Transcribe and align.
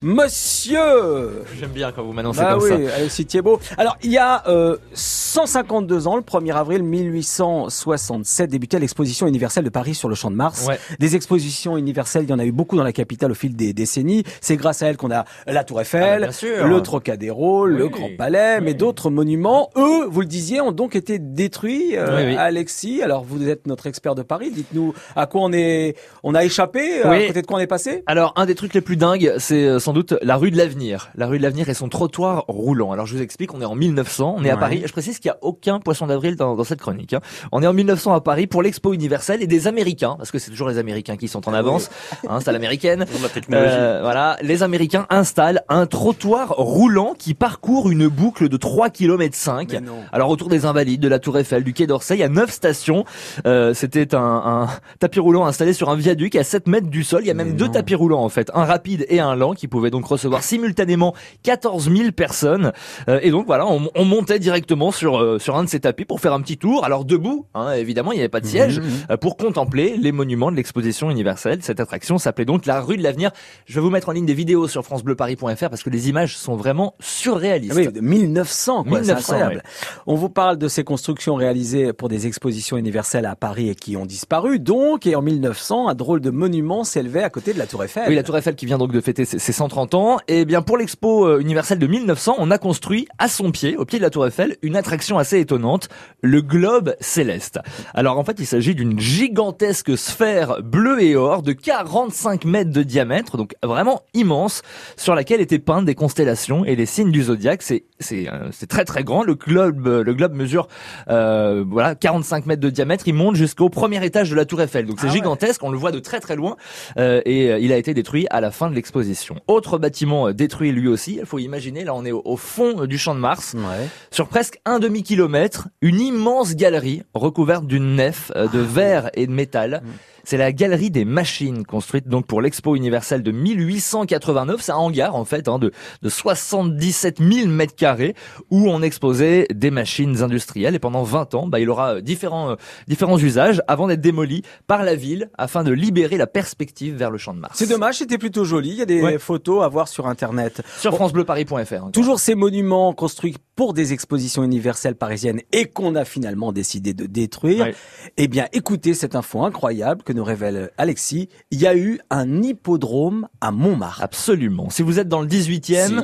Monsieur 0.00 1.42
J'aime 1.58 1.70
bien 1.72 1.90
quand 1.90 2.04
vous 2.04 2.12
m'annoncez 2.12 2.38
bah 2.40 2.54
comme 2.54 2.62
oui, 2.62 2.86
ça. 2.86 2.94
Alexis 2.94 3.26
Thiebaud. 3.26 3.58
Alors, 3.76 3.96
il 4.04 4.12
y 4.12 4.16
a 4.18 4.48
euh, 4.48 4.76
152 4.94 6.06
ans, 6.06 6.14
le 6.14 6.22
1er 6.22 6.54
avril 6.54 6.84
1867, 6.84 8.48
débutait 8.48 8.78
l'exposition 8.78 9.26
universelle 9.26 9.64
de 9.64 9.70
Paris 9.70 9.96
sur 9.96 10.08
le 10.08 10.14
Champ 10.14 10.30
de 10.30 10.36
Mars. 10.36 10.68
Ouais. 10.68 10.78
Des 11.00 11.16
expositions 11.16 11.76
universelles, 11.76 12.22
il 12.22 12.30
y 12.30 12.32
en 12.32 12.38
a 12.38 12.44
eu 12.44 12.52
beaucoup 12.52 12.76
dans 12.76 12.84
la 12.84 12.92
capitale 12.92 13.32
au 13.32 13.34
fil 13.34 13.56
des 13.56 13.72
décennies. 13.72 14.22
C'est 14.40 14.54
grâce 14.54 14.82
à 14.82 14.86
elle 14.86 14.96
qu'on 14.96 15.10
a 15.10 15.24
la 15.48 15.64
Tour 15.64 15.78
Ah, 15.78 15.82
Eiffel, 15.82 16.20
bah, 16.20 16.26
bien 16.28 16.32
sûr. 16.32 16.68
le 16.68 16.80
Trocadéro, 16.80 17.66
le 17.66 17.88
Grand 17.88 18.10
Palais, 18.16 18.60
mais 18.60 18.74
d'autres 18.74 19.10
monuments, 19.10 19.70
eux, 19.76 20.06
vous 20.08 20.20
le 20.20 20.26
disiez, 20.28 20.60
ont 20.60 20.70
donc 20.70 20.94
été 20.94 21.18
détruits. 21.18 21.96
euh, 21.96 22.18
Oui, 22.18 22.22
oui. 22.28 22.36
Alexis, 22.36 23.02
alors 23.02 23.24
vous 23.24 23.48
êtes 23.48 23.66
notre 23.66 23.88
expert 23.88 24.14
de 24.14 24.22
Paris, 24.22 24.52
dites-nous 24.52 24.94
à 25.16 25.26
quoi 25.26 25.40
on 25.42 25.52
est, 25.52 25.96
on 26.22 26.36
a 26.36 26.44
échappé, 26.44 27.02
à 27.02 27.26
côté 27.26 27.42
de 27.42 27.46
quoi 27.48 27.56
on 27.56 27.60
est 27.60 27.66
passé? 27.66 28.04
Alors, 28.06 28.32
un 28.36 28.46
des 28.46 28.54
trucs 28.54 28.74
les 28.74 28.80
plus 28.80 28.96
dingues, 28.96 29.34
c'est 29.38 29.64
euh, 29.64 29.78
sans 29.88 29.94
doute 29.94 30.14
la 30.20 30.36
rue 30.36 30.50
de 30.50 30.58
l'avenir. 30.58 31.08
La 31.14 31.26
rue 31.26 31.38
de 31.38 31.42
l'avenir 31.42 31.70
et 31.70 31.72
son 31.72 31.88
trottoir 31.88 32.44
roulant. 32.46 32.92
Alors, 32.92 33.06
je 33.06 33.16
vous 33.16 33.22
explique, 33.22 33.54
on 33.54 33.62
est 33.62 33.64
en 33.64 33.74
1900, 33.74 34.34
on 34.36 34.44
est 34.44 34.50
à. 34.50 34.56
Paris. 34.58 34.82
Je 34.84 34.92
précise 34.92 35.18
qu'il 35.18 35.30
n'y 35.30 35.34
a 35.34 35.38
aucun 35.40 35.78
poisson 35.80 36.06
d'avril 36.08 36.36
dans, 36.36 36.56
dans 36.56 36.64
cette 36.64 36.80
chronique. 36.80 37.14
hein. 37.14 37.20
On 37.52 37.62
est 37.62 37.66
en 37.66 37.72
1900 37.72 38.12
à 38.12 38.20
Paris 38.20 38.46
pour 38.46 38.62
l'expo 38.62 38.92
universelle 38.92 39.42
et 39.42 39.46
des 39.46 39.66
Américains, 39.66 40.14
parce 40.18 40.30
que 40.30 40.38
c'est 40.38 40.50
toujours 40.50 40.68
les 40.68 40.76
Américains 40.76 41.16
qui 41.16 41.26
sont 41.26 41.48
en 41.48 41.54
avance. 41.54 41.88
Hein, 42.28 42.40
c'est 42.40 42.50
à 42.50 42.52
l'américaine. 42.52 43.06
Euh, 43.50 44.00
voilà, 44.02 44.36
les 44.42 44.62
Américains 44.62 45.06
installent 45.10 45.62
un 45.70 45.86
trottoir 45.86 46.50
roulant 46.56 47.14
qui 47.18 47.32
parcourt 47.34 47.88
une 47.90 48.08
boucle 48.08 48.48
de 48.50 48.56
3 48.58 48.90
km 48.90 49.34
5. 49.34 49.72
Mais 49.72 49.80
non. 49.80 50.00
Alors 50.12 50.28
autour 50.28 50.48
des 50.48 50.66
Invalides, 50.66 51.00
de 51.00 51.08
la 51.08 51.18
Tour 51.18 51.38
Eiffel, 51.38 51.64
du 51.64 51.72
Quai 51.72 51.86
d'Orsay, 51.86 52.16
il 52.16 52.20
y 52.20 52.22
a 52.24 52.28
neuf 52.28 52.50
stations. 52.50 53.04
Euh, 53.46 53.72
C'était 53.74 54.14
un, 54.14 54.20
un 54.20 54.68
tapis 54.98 55.20
roulant 55.20 55.46
installé 55.46 55.72
sur 55.72 55.88
un 55.88 55.96
viaduc 55.96 56.36
à 56.36 56.44
7 56.44 56.66
mètres 56.68 56.88
du 56.88 57.04
sol. 57.04 57.22
Il 57.22 57.28
y 57.28 57.30
a 57.30 57.34
même 57.34 57.48
Mais 57.48 57.54
deux 57.54 57.66
non. 57.66 57.72
tapis 57.72 57.94
roulants 57.94 58.22
en 58.24 58.28
fait, 58.28 58.50
un 58.54 58.64
rapide 58.64 59.06
et 59.08 59.20
un 59.20 59.34
lent 59.34 59.54
qui 59.54 59.68
pouvaient 59.78 59.90
donc 59.90 60.06
recevoir 60.06 60.42
simultanément 60.42 61.14
14 61.44 61.88
000 61.88 62.10
personnes. 62.10 62.72
Euh, 63.08 63.20
et 63.22 63.30
donc 63.30 63.46
voilà, 63.46 63.64
on, 63.68 63.88
on 63.94 64.04
montait 64.04 64.40
directement 64.40 64.90
sur 64.90 65.18
euh, 65.18 65.38
sur 65.38 65.56
un 65.56 65.62
de 65.62 65.68
ces 65.68 65.78
tapis 65.78 66.04
pour 66.04 66.20
faire 66.20 66.32
un 66.32 66.40
petit 66.40 66.58
tour. 66.58 66.84
Alors 66.84 67.04
debout, 67.04 67.46
hein, 67.54 67.74
évidemment, 67.74 68.10
il 68.10 68.16
n'y 68.16 68.22
avait 68.22 68.28
pas 68.28 68.40
de 68.40 68.46
siège 68.46 68.80
Mhm, 68.80 68.84
mhm. 68.84 68.92
euh, 69.12 69.16
pour 69.16 69.36
contempler 69.36 69.96
les 69.96 70.10
monuments 70.10 70.50
de 70.50 70.56
l'exposition 70.56 71.12
universelle. 71.12 71.60
Cette 71.62 71.78
attraction 71.78 72.18
s'appelait 72.18 72.44
donc 72.44 72.66
la 72.66 72.80
rue 72.80 72.96
de 72.96 73.04
l'avenir. 73.04 73.30
Je 73.66 73.74
vais 73.76 73.80
vous 73.80 73.90
mettre 73.90 74.08
en 74.08 74.12
ligne 74.12 74.26
des 74.26 74.34
vidéos 74.34 74.66
sur 74.66 74.84
francebleuparis.fr 74.84 75.70
parce 75.70 75.84
que 75.84 75.90
les 75.90 76.08
images 76.08 76.36
sont 76.36 76.56
vraiment 76.56 76.94
surréalistes. 76.98 77.74
Ah 77.76 77.80
Oui, 77.80 77.92
de 77.92 78.00
1900, 78.00 78.82
quoi, 78.82 79.00
1900, 79.00 79.06
c'est 79.06 79.32
incroyable. 79.34 79.62
On 80.08 80.16
vous 80.16 80.28
parle 80.28 80.58
de 80.58 80.66
ces 80.66 80.82
constructions 80.82 81.36
réalisées 81.36 81.92
pour 81.92 82.08
des 82.08 82.26
expositions 82.26 82.76
universelles 82.76 83.26
à 83.26 83.36
Paris 83.36 83.68
et 83.68 83.76
qui 83.76 83.96
ont 83.96 84.06
disparu. 84.06 84.58
Donc, 84.58 85.06
et 85.06 85.14
en 85.14 85.22
1900, 85.22 85.88
un 85.88 85.94
drôle 85.94 86.20
de 86.20 86.30
monument 86.30 86.82
s'élevait 86.82 87.22
à 87.22 87.30
côté 87.30 87.52
de 87.52 87.58
la 87.58 87.68
Tour 87.68 87.84
Eiffel. 87.84 88.04
Oui, 88.08 88.16
la 88.16 88.22
Tour 88.24 88.36
Eiffel 88.36 88.56
qui 88.56 88.66
vient 88.66 88.78
donc 88.78 88.92
de 88.92 89.00
fêter 89.00 89.24
ses 89.24 89.38
ses 89.38 89.52
130 89.68 89.94
ans. 89.94 90.18
Et 90.28 90.44
bien 90.44 90.62
pour 90.62 90.78
l'expo 90.78 91.26
euh, 91.26 91.40
universelle 91.40 91.78
de 91.78 91.86
1900, 91.86 92.36
on 92.38 92.50
a 92.50 92.58
construit 92.58 93.06
à 93.18 93.28
son 93.28 93.50
pied, 93.50 93.76
au 93.76 93.84
pied 93.84 93.98
de 93.98 94.02
la 94.02 94.10
Tour 94.10 94.26
Eiffel, 94.26 94.56
une 94.62 94.76
attraction 94.76 95.18
assez 95.18 95.38
étonnante, 95.38 95.88
le 96.22 96.40
globe 96.40 96.94
céleste. 97.00 97.60
Alors 97.94 98.18
en 98.18 98.24
fait, 98.24 98.36
il 98.38 98.46
s'agit 98.46 98.74
d'une 98.74 98.98
gigantesque 98.98 99.96
sphère 99.96 100.62
bleue 100.62 101.02
et 101.02 101.16
or 101.16 101.42
de 101.42 101.52
45 101.52 102.44
mètres 102.46 102.70
de 102.70 102.82
diamètre, 102.82 103.36
donc 103.36 103.54
vraiment 103.62 104.00
immense, 104.14 104.62
sur 104.96 105.14
laquelle 105.14 105.40
étaient 105.40 105.58
peintes 105.58 105.84
des 105.84 105.94
constellations 105.94 106.64
et 106.64 106.74
les 106.74 106.86
signes 106.86 107.12
du 107.12 107.22
zodiaque. 107.24 107.62
C'est 107.62 107.84
c'est 108.00 108.28
euh, 108.28 108.48
c'est 108.52 108.68
très 108.68 108.84
très 108.84 109.04
grand. 109.04 109.22
Le 109.22 109.34
globe 109.34 109.86
euh, 109.86 110.02
le 110.02 110.14
globe 110.14 110.34
mesure 110.34 110.68
euh, 111.08 111.64
voilà 111.68 111.94
45 111.94 112.46
mètres 112.46 112.62
de 112.62 112.70
diamètre. 112.70 113.06
Il 113.06 113.14
monte 113.14 113.34
jusqu'au 113.36 113.68
premier 113.68 114.02
étage 114.04 114.30
de 114.30 114.34
la 114.34 114.46
Tour 114.46 114.62
Eiffel. 114.62 114.86
Donc 114.86 114.98
c'est 115.00 115.06
Ah 115.06 115.10
ouais. 115.10 115.16
gigantesque. 115.16 115.62
On 115.62 115.70
le 115.70 115.78
voit 115.78 115.92
de 115.92 115.98
très 115.98 116.20
très 116.20 116.36
loin. 116.36 116.56
Euh, 116.96 117.20
et 117.26 117.58
il 117.60 117.72
a 117.72 117.76
été 117.76 117.92
détruit 117.92 118.26
à 118.30 118.40
la 118.40 118.50
fin 118.50 118.70
de 118.70 118.74
l'exposition. 118.74 119.36
Autre 119.58 119.76
bâtiment 119.76 120.28
euh, 120.28 120.32
détruit 120.32 120.70
lui 120.70 120.86
aussi. 120.86 121.16
Il 121.18 121.26
faut 121.26 121.40
imaginer, 121.40 121.82
là 121.82 121.92
on 121.92 122.04
est 122.04 122.12
au, 122.12 122.36
fond 122.36 122.86
du 122.86 122.96
champ 122.96 123.16
de 123.16 123.18
Mars, 123.18 123.54
Ouais. 123.56 123.88
sur 124.12 124.28
presque 124.28 124.60
un 124.64 124.78
demi 124.78 125.02
kilomètre, 125.02 125.66
une 125.82 126.00
immense 126.00 126.54
galerie 126.54 127.02
recouverte 127.12 127.66
d'une 127.66 127.96
nef 127.96 128.30
euh, 128.36 128.46
de 128.46 128.60
verre 128.60 129.10
et 129.14 129.26
de 129.26 129.32
métal. 129.32 129.82
Mm. 129.82 129.88
C'est 130.30 130.36
la 130.36 130.52
galerie 130.52 130.90
des 130.90 131.06
machines 131.06 131.64
construite 131.64 132.06
donc 132.06 132.26
pour 132.26 132.42
l'expo 132.42 132.76
universelle 132.76 133.22
de 133.22 133.30
1889. 133.32 134.60
C'est 134.60 134.72
un 134.72 134.76
hangar 134.76 135.16
en 135.16 135.24
fait 135.24 135.48
hein, 135.48 135.58
de, 135.58 135.72
de 136.02 136.08
77 136.10 137.20
000 137.22 137.48
mètres 137.48 137.74
carrés 137.74 138.14
où 138.50 138.68
on 138.68 138.82
exposait 138.82 139.46
des 139.54 139.70
machines 139.70 140.22
industrielles 140.22 140.74
et 140.74 140.78
pendant 140.78 141.02
20 141.02 141.34
ans, 141.34 141.46
bah, 141.46 141.60
il 141.60 141.70
aura 141.70 141.94
euh, 141.94 142.00
différents 142.02 142.50
euh, 142.50 142.54
différents 142.86 143.16
usages 143.16 143.62
avant 143.68 143.86
d'être 143.86 144.02
démoli 144.02 144.42
par 144.66 144.82
la 144.82 144.96
ville 144.96 145.30
afin 145.38 145.64
de 145.64 145.72
libérer 145.72 146.18
la 146.18 146.26
perspective 146.26 146.94
vers 146.94 147.10
le 147.10 147.16
champ 147.16 147.32
de 147.32 147.38
Mars. 147.40 147.54
C'est 147.56 147.66
dommage, 147.66 147.96
c'était 147.96 148.18
plutôt 148.18 148.44
joli. 148.44 148.68
Il 148.72 148.76
y 148.76 148.82
a 148.82 148.84
des 148.84 149.00
Ouais. 149.00 149.18
photos 149.18 149.64
à 149.64 149.68
voir 149.68 149.88
sur 149.88 150.08
Internet. 150.08 150.60
Sur 150.78 150.94
francebleuparis.fr. 150.94 151.72
hein. 151.86 151.90
Toujours 151.94 152.20
ces 152.20 152.34
monuments 152.34 152.92
construits 152.92 153.36
pour 153.56 153.72
des 153.72 153.94
expositions 153.94 154.44
universelles 154.44 154.94
parisiennes 154.94 155.40
et 155.52 155.64
qu'on 155.64 155.94
a 155.94 156.04
finalement 156.04 156.52
décidé 156.52 156.92
de 156.92 157.06
détruire. 157.06 157.64
Ouais. 157.64 157.74
Eh 158.18 158.28
bien, 158.28 158.46
écoutez 158.52 158.92
cette 158.92 159.16
info 159.16 159.42
incroyable 159.42 160.02
que 160.02 160.17
nous 160.18 160.24
révèle 160.24 160.70
Alexis. 160.76 161.28
Il 161.50 161.60
y 161.60 161.66
a 161.66 161.76
eu 161.76 162.00
un 162.10 162.42
hippodrome 162.42 163.28
à 163.40 163.52
Montmartre. 163.52 164.02
Absolument. 164.02 164.68
Si 164.68 164.82
vous 164.82 164.98
êtes 164.98 165.08
dans 165.08 165.22
le 165.22 165.28
18e, 165.28 165.86
Si. 165.86 165.94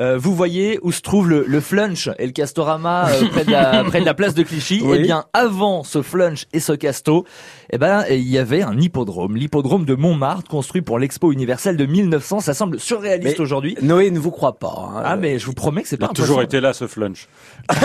Euh, 0.00 0.16
vous 0.18 0.34
voyez 0.34 0.78
où 0.82 0.92
se 0.92 1.00
trouve 1.00 1.28
le, 1.28 1.44
le 1.46 1.60
flunch 1.60 2.08
et 2.18 2.26
le 2.26 2.32
castorama 2.32 3.08
euh, 3.10 3.28
près, 3.32 3.44
de 3.44 3.50
la, 3.50 3.84
près 3.84 4.00
de 4.00 4.04
la 4.06 4.14
place 4.14 4.34
de 4.34 4.42
Clichy. 4.42 4.80
Oui. 4.84 4.96
Eh 5.00 5.02
bien, 5.02 5.24
avant 5.32 5.82
ce 5.84 6.02
flunch 6.02 6.46
et 6.52 6.60
ce 6.60 6.72
casto, 6.72 7.24
eh 7.70 7.78
ben, 7.78 8.04
il 8.10 8.28
y 8.28 8.38
avait 8.38 8.62
un 8.62 8.78
hippodrome, 8.78 9.36
l'hippodrome 9.36 9.84
de 9.84 9.94
Montmartre, 9.94 10.48
construit 10.48 10.82
pour 10.82 10.98
l'expo 10.98 11.32
universelle 11.32 11.76
de 11.76 11.86
1900. 11.86 12.40
Ça 12.40 12.54
semble 12.54 12.78
surréaliste 12.80 13.40
aujourd'hui. 13.40 13.76
Noé 13.82 14.10
ne 14.10 14.18
vous 14.18 14.30
croit 14.30 14.58
pas. 14.58 14.90
hein. 14.96 15.02
Ah, 15.04 15.16
mais 15.16 15.38
je 15.38 15.46
vous 15.46 15.52
promets 15.54 15.82
que 15.82 15.88
c'est 15.88 15.96
Il 15.96 16.00
pas 16.00 16.06
a 16.06 16.10
un 16.10 16.12
toujours 16.14 16.42
été 16.42 16.60
là, 16.60 16.72
ce 16.72 16.86
flunch. 16.86 17.28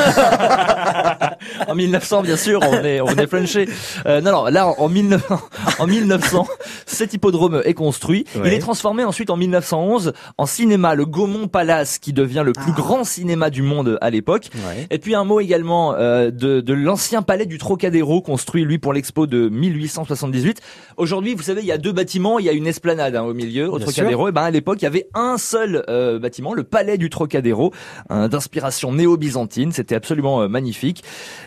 En 1.68 1.76
1900, 1.76 2.24
bien 2.24 2.38
sûr, 2.38 2.60
on 2.62 2.84
est, 2.84 3.02
on 3.02 3.08
est 3.10 3.28
flunché. 3.28 3.68
Euh, 4.06 4.22
non, 4.22 4.32
non, 4.32 4.46
là, 4.46 4.68
en, 4.68 4.90
1900, 4.90 5.40
en 5.80 5.88
1900, 5.88 6.48
cet 6.86 7.14
hippodrome 7.14 7.62
est 7.66 7.74
construit. 7.74 8.26
Il 8.36 8.54
est 8.54 8.60
transformé 8.60 9.04
ensuite 9.04 9.30
en 9.30 9.38
1911 9.38 10.14
en 10.38 10.46
cinéma, 10.46 10.96
le 10.96 11.06
Gaumont 11.06 11.48
Palace, 11.48 12.00
qui 12.04 12.12
devient 12.14 12.44
le 12.46 12.52
plus 12.52 12.72
Ah. 12.72 12.76
grand 12.76 13.04
cinéma 13.06 13.50
du 13.50 13.62
monde 13.62 13.98
à 14.02 14.10
l'époque. 14.10 14.50
Ouais. 14.56 14.88
Et 14.92 15.00
puis 15.00 15.16
un 15.16 15.24
mot 15.24 15.40
également 15.40 15.96
euh, 15.96 16.32
de, 16.32 16.60
de 16.60 16.74
l'ancien 16.74 17.22
palais 17.22 17.46
du 17.46 17.58
Trocadéro, 17.58 18.22
construit 18.22 18.66
lui 18.66 18.78
pour 18.78 18.92
l'expo 18.92 19.26
de 19.26 19.48
1878. 19.48 20.60
Aujourd'hui, 20.98 21.34
vous 21.34 21.44
savez, 21.44 21.62
il 21.62 21.68
y 21.68 21.72
a 21.72 21.78
deux 21.78 21.94
bâtiments, 21.94 22.40
il 22.40 22.46
y 22.46 22.50
a 22.50 22.52
une 22.52 22.68
esplanade 22.68 23.16
hein, 23.16 23.24
au 23.24 23.34
milieu, 23.34 23.70
au 23.72 23.78
Bien 23.78 23.86
Trocadéro. 23.88 24.28
Et 24.28 24.32
ben 24.34 24.42
à 24.44 24.52
l'époque, 24.52 24.82
il 24.82 24.84
y 24.84 24.88
avait 24.88 25.08
un 25.14 25.38
seul 25.38 25.84
euh, 25.88 26.20
bâtiment, 26.20 26.54
le 26.54 26.64
palais 26.64 26.98
du 26.98 27.10
Trocadéro, 27.10 27.72
hein, 28.10 28.28
d'inspiration 28.28 28.92
néo-byzantine. 28.92 29.72
C'était 29.72 29.96
absolument 29.96 30.42
euh, 30.42 30.48
magnifique. 30.50 31.04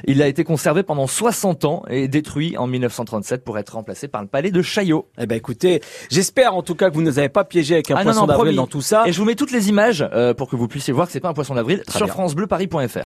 Il 0.07 0.23
a 0.23 0.27
été 0.27 0.43
conservé 0.43 0.83
pendant 0.83 1.07
60 1.07 1.67
ans 1.67 1.83
et 1.91 2.09
détruit 2.09 2.57
en 2.57 2.67
1937 2.67 3.45
pour 3.45 3.59
être 3.59 3.75
remplacé 3.75 4.09
par 4.09 4.23
le 4.23 4.29
palais 4.29 4.51
de 4.51 4.63
Chaillot. 4.63 5.07
Eh 5.19 5.27
ben 5.27 5.37
écoutez, 5.37 5.83
j'espère 6.11 6.55
en 6.55 6.63
tout 6.63 6.75
cas 6.75 6.89
que 6.89 6.95
vous 6.95 7.03
ne 7.03 7.11
nous 7.11 7.19
avez 7.19 7.29
pas 7.29 7.45
piégé 7.45 7.75
avec 7.75 7.91
un 7.91 7.97
Ah 7.99 8.03
poisson 8.03 8.27
d'avril 8.27 8.57
dans 8.57 8.67
tout 8.67 8.81
ça. 8.81 9.05
Et 9.07 9.13
je 9.13 9.19
vous 9.19 9.27
mets 9.27 9.35
toutes 9.35 9.53
les 9.53 9.69
images 9.69 10.09
euh, 10.13 10.33
pour 10.47 10.53
que 10.53 10.57
vous 10.57 10.69
puissiez 10.69 10.93
voir 10.93 11.09
que 11.09 11.13
c'est 11.13 11.19
pas 11.19 11.29
un 11.29 11.35
poisson 11.35 11.57
d'avril 11.57 11.83
sur 11.89 12.07
francebleuparis.fr. 12.07 12.95